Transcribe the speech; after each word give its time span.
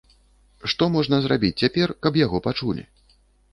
Што 0.73 0.87
можна 0.95 1.19
зрабіць 1.27 1.53
цяпер, 1.65 1.95
каб 2.07 2.13
яго 2.25 2.43
пачулі? 2.51 2.89